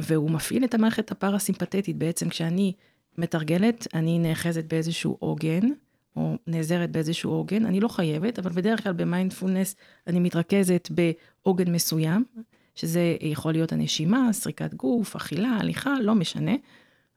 [0.00, 1.96] והוא מפעיל את המערכת הפרסימפטית.
[1.96, 2.72] בעצם כשאני
[3.18, 5.68] מתרגלת, אני נאחזת באיזשהו עוגן,
[6.16, 12.24] או נעזרת באיזשהו עוגן, אני לא חייבת, אבל בדרך כלל במיינדפולנס אני מתרכזת בעוגן מסוים,
[12.74, 16.52] שזה יכול להיות הנשימה, סריקת גוף, אכילה, הליכה, לא משנה.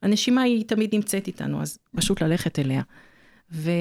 [0.01, 2.81] הנשימה היא תמיד נמצאת איתנו, אז פשוט ללכת אליה.
[3.51, 3.71] ו...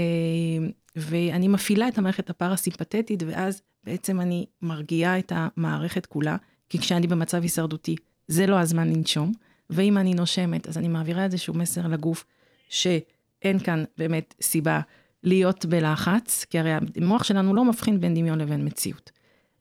[0.97, 6.37] ואני מפעילה את המערכת הפרסימפטית, ואז בעצם אני מרגיעה את המערכת כולה,
[6.69, 7.97] כי כשאני במצב הישרדותי,
[8.29, 9.33] זה לא הזמן לנשום,
[9.71, 12.25] ואם אני נושמת, אז אני מעבירה איזשהו מסר לגוף
[12.69, 14.81] שאין כאן באמת סיבה
[15.23, 19.11] להיות בלחץ, כי הרי המוח שלנו לא מבחין בין דמיון לבין מציאות.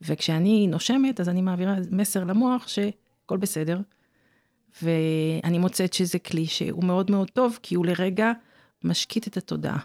[0.01, 3.79] וכשאני נושמת, אז אני מעבירה מסר למוח שהכל בסדר,
[4.81, 8.31] ואני מוצאת שזה כלי שהוא מאוד מאוד טוב, כי הוא לרגע
[8.83, 9.79] משקיט את התודעה,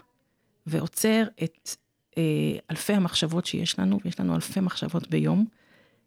[0.67, 1.69] ועוצר את
[2.17, 2.23] אה,
[2.71, 5.45] אלפי המחשבות שיש לנו, ויש לנו אלפי מחשבות ביום,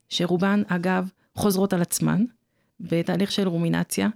[0.08, 2.24] שרובן, אגב, חוזרות על עצמן,
[2.80, 4.08] בתהליך של רומינציה,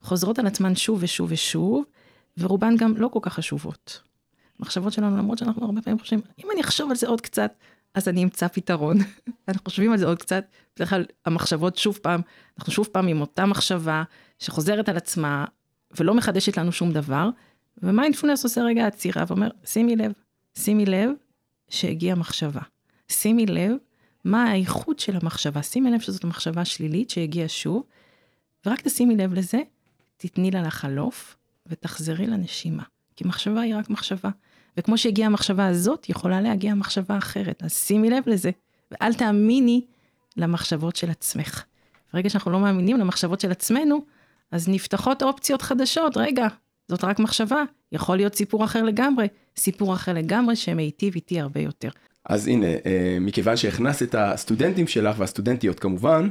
[0.00, 1.84] חוזרות על עצמן שוב ושוב ושוב,
[2.38, 4.02] ורובן גם לא כל כך חשובות.
[4.60, 7.52] מחשבות שלנו, למרות שאנחנו הרבה פעמים חושבים, אם אני אחשוב על זה עוד קצת,
[7.94, 8.96] אז אני אמצא פתרון.
[9.48, 10.44] אנחנו חושבים על זה עוד קצת,
[10.76, 12.20] בדרך כלל המחשבות שוב פעם,
[12.58, 14.02] אנחנו שוב פעם עם אותה מחשבה
[14.38, 15.44] שחוזרת על עצמה
[15.98, 17.28] ולא מחדשת לנו שום דבר,
[17.82, 20.12] ומיינדפולנס עושה רגע עצירה ואומר, שימי לב,
[20.58, 21.10] שימי לב
[21.68, 22.60] שהגיעה מחשבה.
[23.08, 23.72] שימי לב
[24.24, 25.62] מה האיכות של המחשבה.
[25.62, 27.82] שימי לב שזאת מחשבה שלילית שהגיעה שוב,
[28.66, 29.60] ורק תשימי לב לזה,
[30.16, 32.82] תתני לה לחלוף ותחזרי לנשימה.
[33.16, 34.30] כי מחשבה היא רק מחשבה.
[34.76, 37.62] וכמו שהגיעה המחשבה הזאת, יכולה להגיע מחשבה אחרת.
[37.62, 38.50] אז שימי לב לזה,
[38.90, 39.84] ואל תאמיני
[40.36, 41.64] למחשבות של עצמך.
[42.12, 44.04] ברגע שאנחנו לא מאמינים למחשבות של עצמנו,
[44.50, 46.16] אז נפתחות אופציות חדשות.
[46.16, 46.46] רגע,
[46.88, 49.26] זאת רק מחשבה, יכול להיות סיפור אחר לגמרי,
[49.56, 51.88] סיפור אחר לגמרי שמיטיב איתי הרבה יותר.
[52.24, 56.28] אז הנה, אה, מכיוון שהכנסת את הסטודנטים שלך והסטודנטיות כמובן,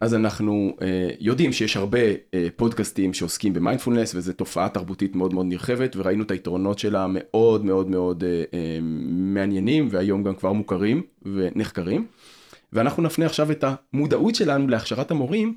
[0.00, 1.98] אז אנחנו אה, יודעים שיש הרבה
[2.34, 7.64] אה, פודקאסטים שעוסקים במיינדפולנס וזו תופעה תרבותית מאוד מאוד נרחבת וראינו את היתרונות שלה מאוד
[7.64, 8.78] מאוד מאוד אה,
[9.10, 12.06] מעניינים והיום גם כבר מוכרים ונחקרים.
[12.72, 15.54] ואנחנו נפנה עכשיו את המודעות שלנו להכשרת המורים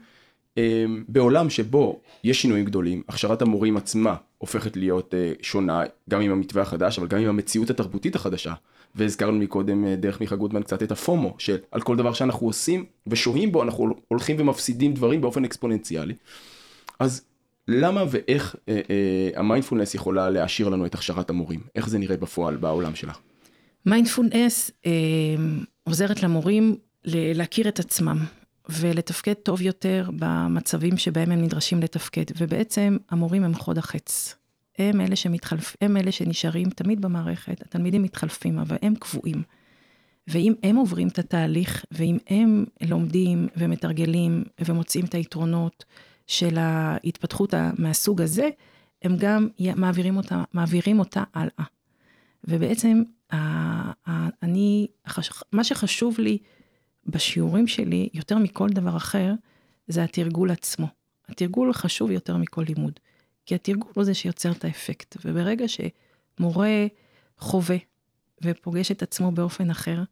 [1.08, 7.00] בעולם שבו יש שינויים גדולים, הכשרת המורים עצמה הופכת להיות שונה, גם עם המתווה החדש,
[7.00, 8.54] אבל גם עם המציאות התרבותית החדשה.
[8.96, 12.86] והזכרנו מקודם אה, דרך מיכה גודמן קצת את הפומו, של על כל דבר שאנחנו עושים
[13.08, 16.14] ושוהים בו, אנחנו הולכים ומפסידים דברים באופן אקספוננציאלי.
[17.00, 17.22] אז
[17.70, 21.60] למה ואיך אה, אה, המיינדפולנס יכולה להעשיר לנו את הכשרת המורים?
[21.76, 23.20] איך זה נראה בפועל בעולם שלך?
[23.86, 24.92] מיינדפולנס אה,
[25.84, 26.76] עוזרת למורים
[27.06, 28.18] להכיר את עצמם
[28.70, 32.24] ולתפקד טוב יותר במצבים שבהם הם נדרשים לתפקד.
[32.38, 34.36] ובעצם המורים הם חוד החץ.
[34.80, 39.44] הם אלה שמתחלפים, הם אלה שנשארים תמיד במערכת, התלמידים מתחלפים, אבל הם קבועים.
[40.28, 45.86] ואם הם עוברים את התהליך, ואם הם לומדים ומתרגלים ומוצאים את היתרונות
[46.28, 48.50] של ההתפתחות מהסוג הזה,
[49.02, 51.66] הם גם מעבירים אותה, מעבירים אותה הלאה.
[52.44, 53.04] ובעצם,
[54.44, 54.88] אני,
[55.52, 56.38] מה שחשוב לי
[57.08, 59.34] בשיעורים שלי, יותר מכל דבר אחר,
[59.88, 60.88] זה התרגול עצמו.
[61.30, 63.00] התרגול חשוב יותר מכל לימוד.
[63.50, 65.18] כי התרגול הוא זה שיוצר את האפקט.
[65.26, 66.86] וברגע שמורה
[67.38, 67.78] חווה
[68.44, 70.04] ופוגש את עצמו באופן אחר,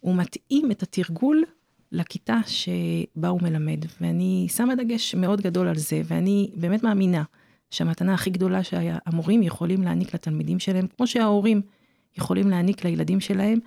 [0.00, 1.44] הוא מתאים את התרגול
[1.92, 3.84] לכיתה שבה הוא מלמד.
[4.00, 7.22] ואני שמה דגש מאוד גדול על זה, ואני באמת מאמינה
[7.70, 11.62] שהמתנה הכי גדולה שהמורים יכולים להעניק לתלמידים שלהם, כמו שההורים
[12.18, 13.58] יכולים להעניק לילדים שלהם,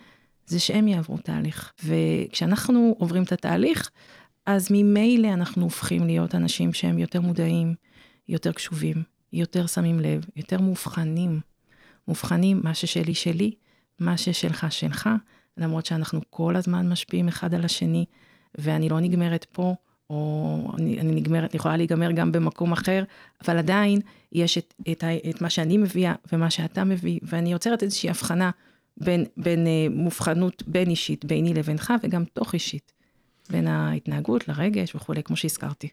[0.46, 1.74] זה שהם יעברו תהליך.
[1.86, 3.90] וכשאנחנו עוברים את התהליך,
[4.46, 7.76] אז ממילא אנחנו הופכים להיות אנשים שהם יותר מודעים,
[8.30, 11.40] יותר קשובים, יותר שמים לב, יותר מאובחנים.
[12.08, 13.52] מאובחנים, מה ששלי שלי,
[14.00, 15.10] מה ששלך שלך,
[15.58, 18.06] למרות שאנחנו כל הזמן משפיעים אחד על השני,
[18.58, 19.76] ואני לא נגמרת פה,
[20.10, 23.04] או אני, אני נגמרת, יכולה להיגמר גם במקום אחר,
[23.46, 24.00] אבל עדיין
[24.32, 28.52] יש את, את, את מה שאני מביאה ומה שאתה מביא, ואני יוצרת איזושהי הבחנה
[28.98, 32.92] בין, בין אה, מובחנות בין אישית, ביני לבינך, וגם תוך אישית,
[33.50, 35.88] בין ההתנהגות לרגש וכולי, כמו שהזכרתי.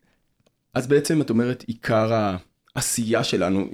[0.77, 2.33] אז בעצם את אומרת, עיקר
[2.75, 3.69] העשייה שלנו,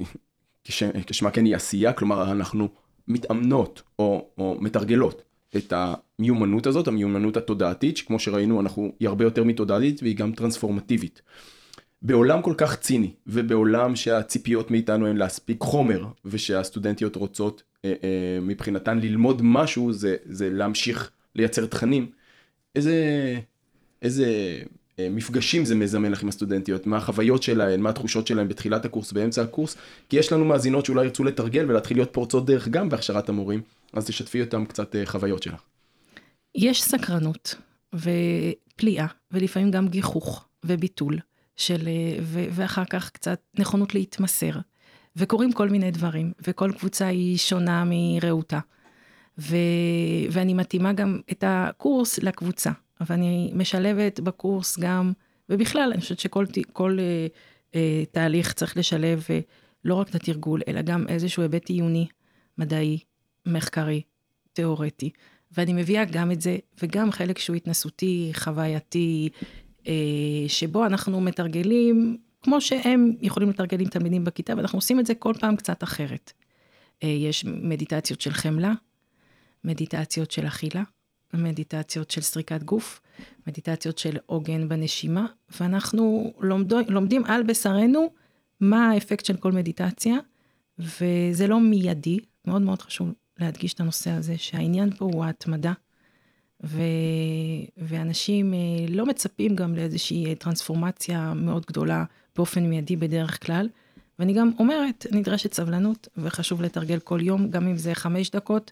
[1.06, 2.68] כשמה כן היא עשייה, כלומר אנחנו
[3.08, 5.22] מתאמנות או, או מתרגלות
[5.56, 11.22] את המיומנות הזאת, המיומנות התודעתית, שכמו שראינו אנחנו, היא הרבה יותר מתודעתית והיא גם טרנספורמטיבית.
[12.02, 18.98] בעולם כל כך ציני, ובעולם שהציפיות מאיתנו הן להספיק חומר, ושהסטודנטיות רוצות אה, אה, מבחינתן
[18.98, 22.10] ללמוד משהו, זה, זה להמשיך לייצר תכנים,
[22.76, 22.94] איזה,
[24.02, 24.26] איזה
[25.10, 29.42] מפגשים זה מזמן לך עם הסטודנטיות, מה החוויות שלהן, מה התחושות שלהן בתחילת הקורס, באמצע
[29.42, 29.76] הקורס,
[30.08, 33.62] כי יש לנו מאזינות שאולי ירצו לתרגל ולהתחיל להיות פורצות דרך גם בהכשרת המורים,
[33.92, 35.60] אז תשתפי אותם קצת אה, חוויות שלך.
[36.54, 37.54] יש סקרנות
[37.94, 41.18] ופליאה, ולפעמים גם גיחוך וביטול,
[41.56, 44.52] של, אה, ו- ואחר כך קצת נכונות להתמסר,
[45.16, 48.58] וקורים כל מיני דברים, וכל קבוצה היא שונה מרעותה.
[49.38, 49.56] ו-
[50.30, 52.70] ואני מתאימה גם את הקורס לקבוצה.
[53.06, 55.12] ואני משלבת בקורס גם,
[55.48, 57.26] ובכלל, אני חושבת שכל כל, אה,
[57.74, 59.40] אה, תהליך צריך לשלב אה,
[59.84, 62.06] לא רק את התרגול, אלא גם איזשהו היבט עיוני,
[62.58, 62.98] מדעי,
[63.46, 64.02] מחקרי,
[64.52, 65.10] תיאורטי.
[65.56, 69.28] ואני מביאה גם את זה, וגם חלק שהוא התנסותי, חווייתי,
[69.88, 69.92] אה,
[70.48, 75.34] שבו אנחנו מתרגלים, כמו שהם יכולים לתרגל עם תלמידים בכיתה, ואנחנו עושים את זה כל
[75.40, 76.32] פעם קצת אחרת.
[77.02, 78.72] אה, יש מדיטציות של חמלה,
[79.64, 80.82] מדיטציות של אכילה,
[81.34, 83.00] מדיטציות של סריקת גוף,
[83.46, 85.26] מדיטציות של עוגן בנשימה,
[85.60, 88.10] ואנחנו לומדו, לומדים על בשרנו
[88.60, 90.16] מה האפקט של כל מדיטציה,
[90.78, 95.72] וזה לא מיידי, מאוד מאוד חשוב להדגיש את הנושא הזה, שהעניין פה הוא ההתמדה,
[96.64, 96.82] ו...
[97.76, 102.04] ואנשים אה, לא מצפים גם לאיזושהי טרנספורמציה מאוד גדולה
[102.36, 103.68] באופן מיידי בדרך כלל.
[104.18, 108.70] ואני גם אומרת, נדרשת סבלנות, וחשוב לתרגל כל יום, גם אם זה חמש דקות,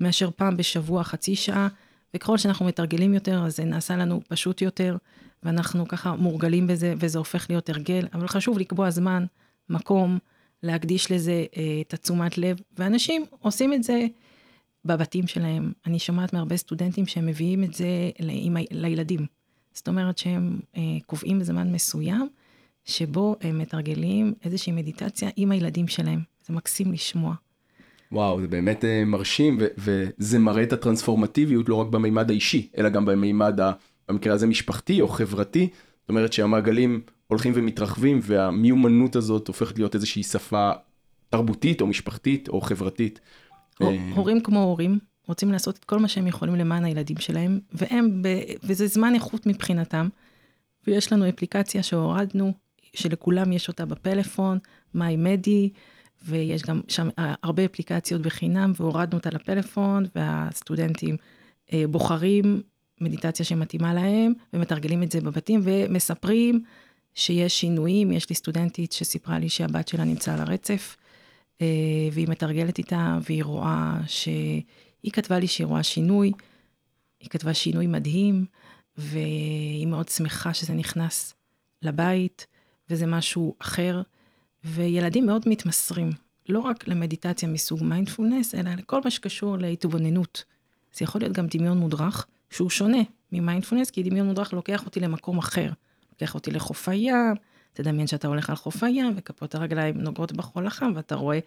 [0.00, 1.68] מאשר פעם בשבוע, חצי שעה.
[2.14, 4.96] וככל שאנחנו מתרגלים יותר, אז זה נעשה לנו פשוט יותר,
[5.42, 9.24] ואנחנו ככה מורגלים בזה, וזה הופך להיות הרגל, אבל חשוב לקבוע זמן,
[9.68, 10.18] מקום,
[10.62, 14.06] להקדיש לזה אה, את התשומת לב, ואנשים עושים את זה
[14.84, 15.72] בבתים שלהם.
[15.86, 19.26] אני שומעת מהרבה סטודנטים שהם מביאים את זה ל- לילדים.
[19.72, 22.28] זאת אומרת שהם אה, קובעים זמן מסוים,
[22.84, 26.20] שבו הם מתרגלים איזושהי מדיטציה עם הילדים שלהם.
[26.46, 27.34] זה מקסים לשמוע.
[28.12, 29.66] וואו, זה באמת uh, מרשים, ו-
[30.18, 33.72] וזה מראה את הטרנספורמטיביות לא רק במימד האישי, אלא גם במימד, ה-
[34.08, 35.68] במקרה הזה משפחתי או חברתי.
[36.00, 40.70] זאת אומרת שהמעגלים הולכים ומתרחבים, והמיומנות הזאת הופכת להיות איזושהי שפה
[41.30, 43.20] תרבותית או משפחתית או חברתית.
[43.82, 48.22] אה, הורים כמו הורים רוצים לעשות את כל מה שהם יכולים למען הילדים שלהם, והם,
[48.22, 50.08] ב- וזה זמן איכות מבחינתם.
[50.86, 52.52] ויש לנו אפליקציה שהורדנו,
[52.96, 54.58] שלכולם יש אותה בפלאפון,
[54.94, 55.70] מיי-מדי,
[56.24, 61.16] ויש גם שם אה, הרבה אפליקציות בחינם, והורדנו אותה לפלאפון, והסטודנטים
[61.72, 62.62] אה, בוחרים
[63.00, 66.64] מדיטציה שמתאימה להם, ומתרגלים את זה בבתים, ומספרים
[67.14, 70.96] שיש שינויים, יש לי סטודנטית שסיפרה לי שהבת שלה נמצאה על הרצף,
[71.60, 71.66] אה,
[72.12, 74.28] והיא מתרגלת איתה, והיא רואה ש...
[75.02, 76.32] היא כתבה לי שהיא רואה שינוי,
[77.20, 78.44] היא כתבה שינוי מדהים,
[78.96, 81.34] והיא מאוד שמחה שזה נכנס
[81.82, 82.46] לבית,
[82.90, 84.02] וזה משהו אחר,
[84.64, 86.10] וילדים מאוד מתמסרים,
[86.48, 90.44] לא רק למדיטציה מסוג מיינדפולנס, אלא לכל מה שקשור להתבוננות.
[90.92, 95.38] זה יכול להיות גם דמיון מודרך, שהוא שונה ממיינדפולנס, כי דמיון מודרך לוקח אותי למקום
[95.38, 95.70] אחר.
[96.12, 97.34] לוקח אותי לחוף הים,
[97.72, 101.38] תדמיין שאתה הולך על חוף הים, וכפות הרגליים נוגעות בחול החם, ואתה רואה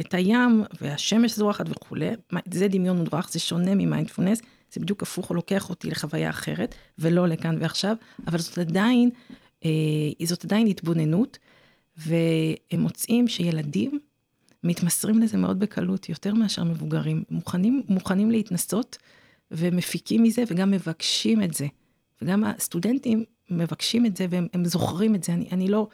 [0.00, 2.10] את הים, והשמש זורחת וכולי.
[2.50, 7.28] זה דמיון מודרך, זה שונה ממיינדפולנס, זה בדיוק הפוך, הוא לוקח אותי לחוויה אחרת, ולא
[7.28, 9.10] לכאן ועכשיו, אבל זאת עדיין,
[9.64, 9.70] אה,
[10.24, 11.38] זאת עדיין התבוננות,
[11.96, 13.98] והם מוצאים שילדים
[14.64, 17.22] מתמסרים לזה מאוד בקלות, יותר מאשר מבוגרים.
[17.30, 18.98] מוכנים, מוכנים להתנסות,
[19.50, 21.66] ומפיקים מזה, וגם מבקשים את זה.
[22.22, 25.32] וגם הסטודנטים מבקשים את זה, והם זוכרים את זה.
[25.32, 25.88] אני, אני לא...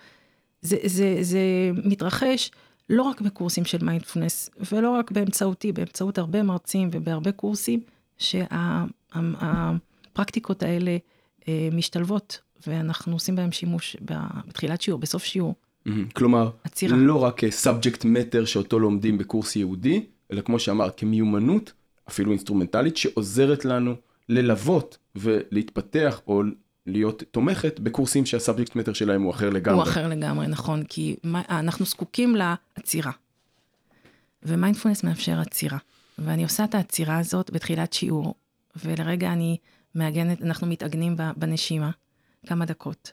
[0.62, 1.40] זה, זה, זה
[1.84, 2.50] מתרחש
[2.88, 7.80] לא רק בקורסים של מיינדפולנס, ולא רק באמצעותי, באמצעות הרבה מרצים ובהרבה קורסים,
[8.18, 9.02] שהפרקטיקות
[10.62, 10.96] האלה
[11.48, 15.54] אה, משתלבות, ואנחנו עושים בהם שימוש בתחילת שיעור, בסוף שיעור.
[16.12, 16.96] כלומר, עצירה.
[16.96, 21.72] לא רק subject matter שאותו לומדים בקורס ייעודי, אלא כמו שאמרת, כמיומנות,
[22.08, 23.94] אפילו אינסטרומנטלית, שעוזרת לנו
[24.28, 26.42] ללוות ולהתפתח או
[26.86, 29.76] להיות תומכת בקורסים שה subject matter שלהם הוא אחר לגמרי.
[29.76, 33.12] הוא אחר לגמרי, נכון, כי מה, אנחנו זקוקים לעצירה.
[34.42, 35.78] ומיינדפולנס מאפשר עצירה.
[36.18, 38.34] ואני עושה את העצירה הזאת בתחילת שיעור,
[38.84, 39.56] ולרגע אני
[39.94, 41.90] מעגנת, אנחנו מתעגנים בנשימה,
[42.46, 43.12] כמה דקות.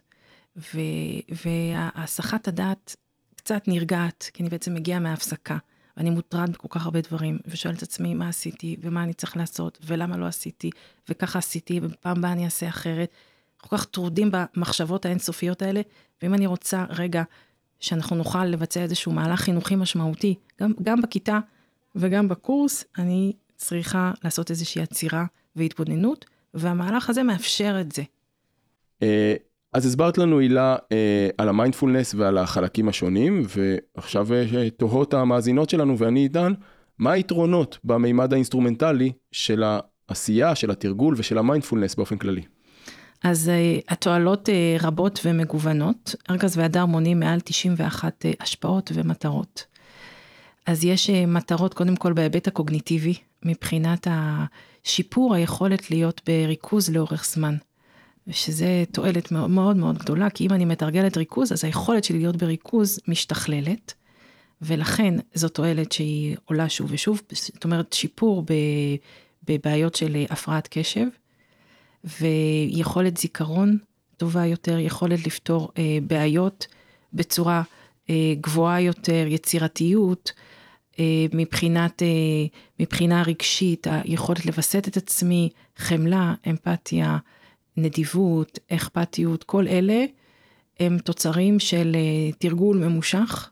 [1.43, 2.95] והסחת הדעת
[3.36, 5.58] קצת נרגעת, כי אני בעצם מגיעה מההפסקה,
[5.98, 9.80] ואני מוטרד בכל כך הרבה דברים, ושואל את עצמי מה עשיתי, ומה אני צריך לעשות,
[9.86, 10.69] ולמה לא עשיתי,
[11.10, 13.12] וככה עשיתי, ובפעם הבאה אני אעשה אחרת.
[13.58, 15.82] כל כך טרודים במחשבות האינסופיות האלה,
[16.22, 17.24] ואם אני רוצה רגע
[17.80, 21.39] שאנחנו נוכל לבצע איזשהו מהלך חינוכי משמעותי, גם, גם בכיתה
[21.95, 28.04] וגם בקורס, אני צריכה לעשות איזושהי עצירה והתבוננות, והמהלך הזה מאפשר את זה.
[29.73, 35.69] אה, אז הסברת לנו הילה אה, על המיינדפולנס ועל החלקים השונים, ועכשיו אה, תוהות המאזינות
[35.69, 36.54] שלנו ואני עימן,
[36.99, 39.63] מה היתרונות במימד האינסטרומנטלי של
[40.10, 42.41] העשייה, של התרגול ושל המיינדפולנס באופן כללי?
[43.23, 44.51] אז uh, התועלות uh,
[44.84, 46.15] רבות ומגוונות.
[46.29, 49.65] ארגז והדר מונים מעל 91 uh, השפעות ומטרות.
[50.65, 53.13] אז יש uh, מטרות קודם כל בהיבט הקוגניטיבי,
[53.45, 57.55] מבחינת השיפור היכולת להיות בריכוז לאורך זמן.
[58.30, 62.36] ושזה תועלת מאוד מאוד מאוד גדולה, כי אם אני מתרגלת ריכוז, אז היכולת שלי להיות
[62.36, 63.94] בריכוז משתכללת,
[64.62, 68.46] ולכן זו תועלת שהיא עולה שוב ושוב, זאת אומרת שיפור
[69.48, 71.06] בבעיות של הפרעת קשב.
[72.04, 73.78] ויכולת זיכרון
[74.18, 76.68] טובה יותר, יכולת לפתור אה, בעיות
[77.13, 77.62] בצורה
[78.10, 80.32] אה, גבוהה יותר, יצירתיות,
[81.00, 82.08] אה, מבחינת, אה,
[82.80, 87.18] מבחינה רגשית, היכולת לווסת את עצמי, חמלה, אמפתיה,
[87.82, 90.06] נדיבות, אכפתיות, כל אלה
[90.80, 93.50] הם תוצרים של אה, תרגול ממושך,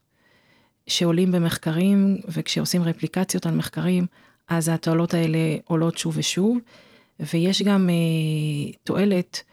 [0.88, 4.06] שעולים במחקרים, וכשעושים רפליקציות על מחקרים,
[4.48, 6.58] אז התועלות האלה עולות שוב ושוב.
[7.20, 9.44] ויש גם אה, תועלת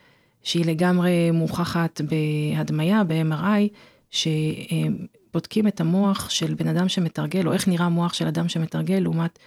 [0.43, 3.69] שהיא לגמרי מוכחת בהדמיה, ב-MRI,
[4.11, 9.39] שבודקים את המוח של בן אדם שמתרגל, או איך נראה המוח של אדם שמתרגל לעומת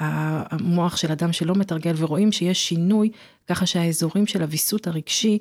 [0.00, 3.10] המוח של אדם שלא מתרגל, ורואים שיש שינוי,
[3.48, 5.38] ככה שהאזורים של הוויסות הרגשי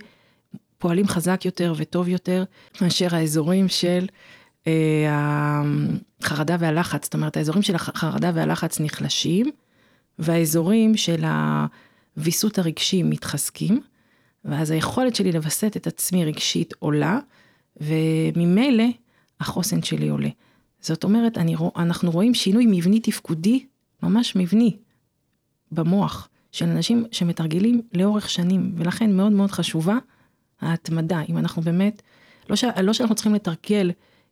[0.78, 2.44] פועלים חזק יותר וטוב יותר,
[2.82, 4.08] מאשר האזורים של
[4.68, 5.62] אה,
[6.22, 7.04] החרדה והלחץ.
[7.04, 9.52] זאת אומרת, האזורים של החרדה והלחץ נחלשים,
[10.20, 11.26] והאזורים של.
[12.18, 13.82] הוויסות הרגשי מתחזקים,
[14.46, 17.20] ואז היכולת שלי לווסת את עצמי רגשית עולה,
[17.82, 18.84] וממילא
[19.40, 20.30] החוסן שלי עולה.
[20.80, 23.66] זאת אומרת, אני, אנחנו רואים שינוי מבני תפקודי,
[24.04, 24.78] ממש מבני,
[25.72, 29.98] במוח, של אנשים שמתרגלים לאורך שנים, ולכן מאוד מאוד חשובה
[30.62, 32.02] ההתמדה, אם אנחנו באמת,
[32.50, 33.92] לא, ש, לא שאנחנו צריכים לתרגל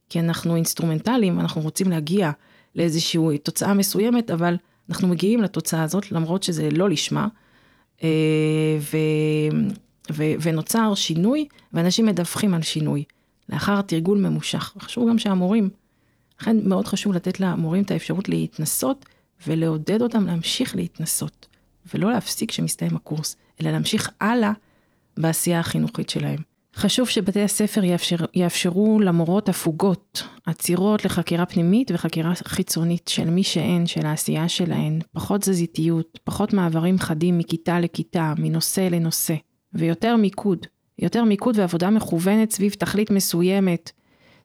[0.10, 2.32] כי אנחנו אינסטרומנטליים, אנחנו רוצים להגיע
[2.76, 4.56] לאיזושהי תוצאה מסוימת, אבל
[4.90, 7.28] אנחנו מגיעים לתוצאה הזאת, למרות שזה לא לשמה,
[8.04, 8.10] אה,
[8.80, 8.98] ו,
[10.12, 13.04] ו, ונוצר שינוי, ואנשים מדווחים על שינוי,
[13.50, 14.74] לאחר תרגול ממושך.
[14.80, 15.70] חשוב גם שהמורים,
[16.42, 19.06] לכן מאוד חשוב לתת למורים את האפשרות להתנסות,
[19.48, 21.48] ולעודד אותם להמשיך להתנסות,
[21.94, 24.52] ולא להפסיק כשמסתיים הקורס, אלא להמשיך הלאה
[25.18, 26.40] בעשייה החינוכית שלהם.
[26.76, 33.88] חשוב שבתי הספר יאפשר, יאפשרו למורות הפוגות, עצירות לחקירה פנימית וחקירה חיצונית של מי שהן,
[33.88, 39.36] של העשייה שלהן, פחות תזזיתיות, פחות מעברים חדים מכיתה לכיתה, מנושא לנושא,
[39.74, 40.68] ויותר מיקוד,
[41.00, 43.92] יותר מיקוד ועבודה מכוונת סביב תכלית מסוימת,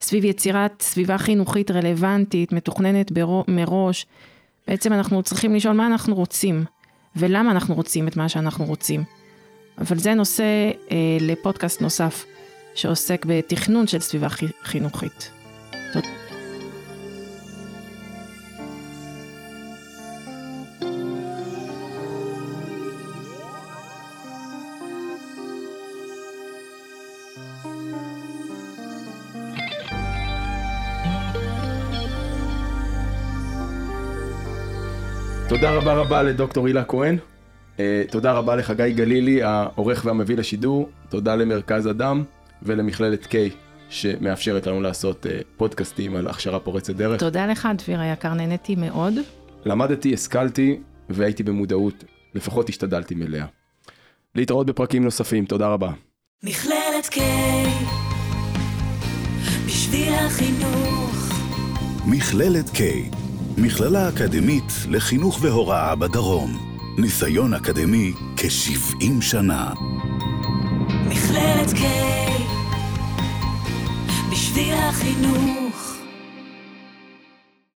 [0.00, 4.06] סביב יצירת סביבה חינוכית רלוונטית, מתוכננת ברו, מראש.
[4.68, 6.64] בעצם אנחנו צריכים לשאול מה אנחנו רוצים,
[7.16, 9.04] ולמה אנחנו רוצים את מה שאנחנו רוצים.
[9.78, 10.44] אבל זה נושא
[10.90, 12.24] אה, לפודקאסט נוסף,
[12.74, 14.28] שעוסק בתכנון של סביבה
[14.62, 15.30] חינוכית.
[15.92, 16.25] תודה.
[35.56, 37.18] תודה רבה רבה לדוקטור הילה כהן.
[37.76, 37.80] Uh,
[38.10, 40.88] תודה רבה לחגי גלילי, העורך והמביא לשידור.
[41.08, 42.24] תודה למרכז אדם
[42.62, 43.34] ולמכללת K,
[43.88, 47.20] שמאפשרת לנו לעשות uh, פודקאסטים על הכשרה פורצת דרך.
[47.20, 49.14] תודה לך, דביר היקר, נהניתי מאוד.
[49.64, 50.78] למדתי, השכלתי
[51.08, 52.04] והייתי במודעות,
[52.34, 53.46] לפחות השתדלתי מלאה.
[54.34, 55.90] להתראות בפרקים נוספים, תודה רבה.
[56.42, 57.18] מכללת K,
[59.66, 61.32] בשביל החינוך.
[62.06, 62.80] מכללת K
[63.58, 66.76] מכללה אקדמית לחינוך והוראה בדרום.
[66.98, 69.72] ניסיון אקדמי כ-70 שנה.
[71.08, 71.82] מכללת K
[74.32, 75.65] בשביל החינוך